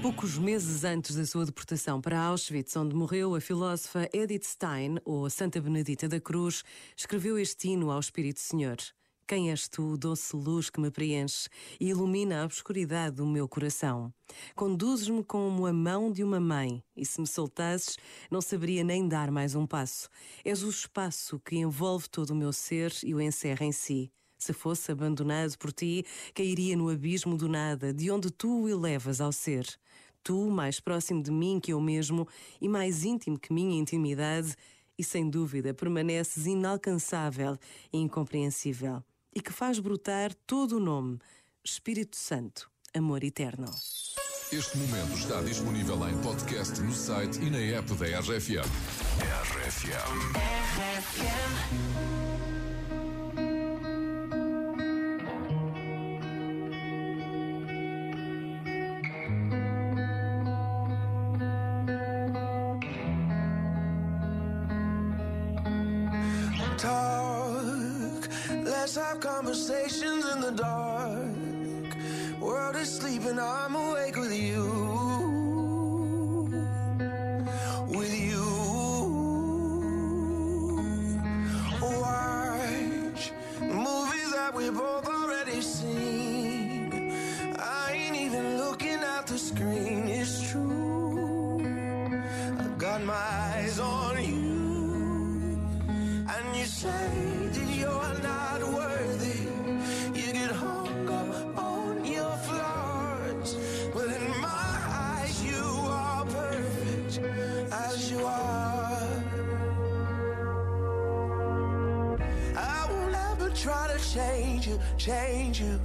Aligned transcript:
Poucos 0.00 0.38
meses 0.38 0.84
antes 0.84 1.16
da 1.16 1.26
sua 1.26 1.44
deportação 1.44 2.00
para 2.00 2.20
Auschwitz, 2.20 2.76
onde 2.76 2.94
morreu 2.94 3.34
a 3.34 3.40
filósofa 3.40 4.08
Edith 4.12 4.44
Stein, 4.44 4.98
ou 5.04 5.28
Santa 5.28 5.60
Benedita 5.60 6.08
da 6.08 6.20
Cruz, 6.20 6.62
escreveu 6.96 7.36
este 7.36 7.70
hino 7.70 7.90
ao 7.90 7.98
Espírito 7.98 8.38
Senhor. 8.38 8.76
Quem 9.26 9.50
és 9.50 9.68
tu, 9.68 9.98
doce 9.98 10.36
luz 10.36 10.70
que 10.70 10.80
me 10.80 10.90
preenche 10.90 11.48
e 11.80 11.88
ilumina 11.88 12.40
a 12.40 12.44
obscuridade 12.44 13.16
do 13.16 13.26
meu 13.26 13.48
coração? 13.48 14.14
Conduzes-me 14.54 15.24
como 15.24 15.66
a 15.66 15.72
mão 15.72 16.12
de 16.12 16.22
uma 16.22 16.38
mãe, 16.38 16.82
e 16.96 17.04
se 17.04 17.20
me 17.20 17.26
soltasses, 17.26 17.98
não 18.30 18.40
saberia 18.40 18.84
nem 18.84 19.06
dar 19.08 19.32
mais 19.32 19.56
um 19.56 19.66
passo. 19.66 20.08
És 20.44 20.62
o 20.62 20.70
espaço 20.70 21.40
que 21.40 21.56
envolve 21.56 22.08
todo 22.08 22.30
o 22.30 22.36
meu 22.36 22.52
ser 22.52 22.94
e 23.02 23.14
o 23.14 23.20
encerra 23.20 23.66
em 23.66 23.72
si. 23.72 24.12
Se 24.38 24.52
fosse 24.52 24.92
abandonado 24.92 25.56
por 25.58 25.72
ti, 25.72 26.04
cairia 26.32 26.76
no 26.76 26.88
abismo 26.88 27.36
do 27.36 27.48
nada, 27.48 27.92
de 27.92 28.10
onde 28.10 28.30
tu 28.30 28.62
o 28.62 28.68
elevas 28.68 29.20
ao 29.20 29.32
ser. 29.32 29.66
Tu, 30.22 30.48
mais 30.48 30.78
próximo 30.78 31.22
de 31.22 31.30
mim 31.30 31.58
que 31.60 31.72
eu 31.72 31.80
mesmo 31.80 32.26
e 32.60 32.68
mais 32.68 33.04
íntimo 33.04 33.38
que 33.38 33.52
minha 33.52 33.78
intimidade, 33.78 34.54
e 34.96 35.04
sem 35.04 35.28
dúvida 35.28 35.72
permaneces 35.74 36.46
inalcançável 36.46 37.56
e 37.92 37.98
incompreensível, 37.98 39.02
e 39.34 39.40
que 39.40 39.52
faz 39.52 39.78
brotar 39.78 40.34
todo 40.46 40.76
o 40.76 40.80
nome, 40.80 41.18
Espírito 41.64 42.16
Santo, 42.16 42.70
amor 42.94 43.22
eterno. 43.24 43.70
Este 44.50 44.78
momento 44.78 45.12
está 45.12 45.42
disponível 45.42 46.08
em 46.08 46.16
podcast 46.22 46.80
no 46.80 46.92
site 46.92 47.38
e 47.38 47.50
na 47.50 47.58
app 47.58 47.92
da 47.94 48.06
RFM. 48.20 48.64
RFM. 49.20 50.38
Have 68.98 69.20
conversations 69.20 70.24
in 70.32 70.40
the 70.40 70.50
dark. 70.50 72.40
World 72.40 72.76
is 72.76 72.90
sleeping, 72.98 73.38
I'm 73.38 73.74
awake 73.74 74.16
with 74.16 74.32
you. 74.32 74.64
With 77.98 78.14
you. 78.28 78.46
Watch 81.80 83.32
movies 83.60 84.30
that 84.32 84.52
we 84.54 84.70
both 84.70 85.06
already 85.08 85.60
seen. 85.60 87.12
I 87.58 87.92
ain't 87.92 88.16
even 88.16 88.58
looking 88.58 89.00
at 89.16 89.26
the 89.26 89.38
screen, 89.38 89.87
change 114.14 114.66
you, 114.66 114.78
change 114.96 115.60
you. 115.60 115.80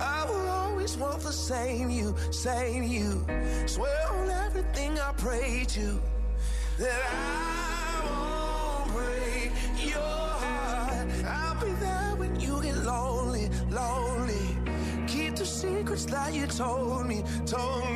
I 0.00 0.24
will 0.28 0.48
always 0.48 0.96
want 0.96 1.20
the 1.20 1.32
same 1.32 1.90
you, 1.90 2.14
same 2.30 2.84
you. 2.84 3.26
Swear 3.66 4.08
on 4.12 4.30
everything 4.30 4.98
I 4.98 5.12
pray 5.12 5.64
to 5.68 6.00
that 6.78 7.02
I 7.10 8.02
won't 8.06 8.92
break 8.94 9.50
your 9.90 10.00
heart. 10.00 11.08
I'll 11.26 11.60
be 11.60 11.72
there 11.72 12.14
when 12.16 12.38
you 12.38 12.62
get 12.62 12.76
lonely, 12.78 13.50
lonely. 13.70 14.56
Keep 15.06 15.36
the 15.36 15.46
secrets 15.46 16.04
that 16.06 16.32
you 16.32 16.46
told 16.46 17.06
me, 17.06 17.22
told 17.46 17.90
me. 17.90 17.95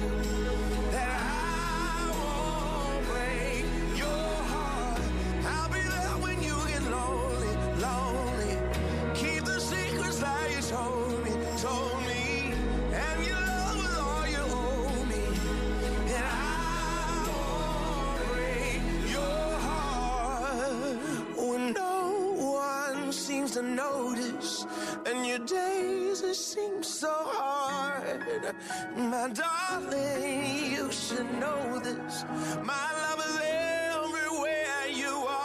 to 23.61 23.67
notice, 23.67 24.65
and 25.05 25.25
your 25.25 25.39
days 25.39 26.21
it 26.21 26.35
seem 26.35 26.83
so 26.83 27.13
hard. 27.13 28.55
My 28.95 29.29
darling, 29.29 30.71
you 30.71 30.91
should 30.91 31.31
know 31.39 31.79
this. 31.79 32.25
My 32.63 32.87
love 33.01 33.19
is 33.27 33.39
everywhere 33.41 34.87
you 34.89 35.13
are. 35.27 35.37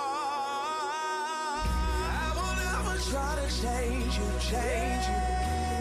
I 2.25 2.29
will 2.37 2.57
never 2.67 2.97
try 3.11 3.33
to 3.43 3.49
change 3.63 4.13
you, 4.21 4.29
change 4.53 5.05
you. 5.13 5.23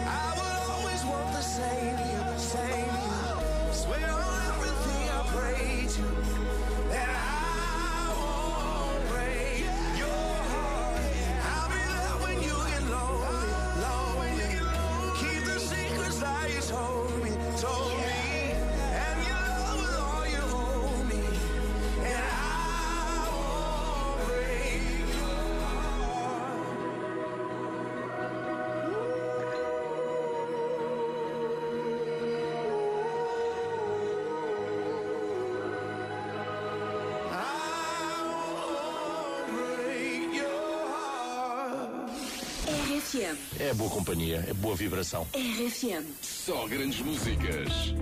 I 0.06 0.28
will 0.38 0.72
always 0.74 1.02
want 1.04 1.32
the 1.32 1.42
same 1.42 1.98
you, 2.10 2.38
same 2.38 2.92
you. 3.06 3.72
Swear 3.72 4.10
on 4.10 4.40
everything 4.52 5.04
I 5.18 5.22
pray 5.34 5.75
RFM. 16.68 17.95
É 43.58 43.72
boa 43.74 43.90
companhia, 43.90 44.44
é 44.48 44.52
boa 44.54 44.76
vibração. 44.76 45.26
RFM. 45.34 46.04
Só 46.22 46.66
grandes 46.66 47.00
músicas. 47.00 47.94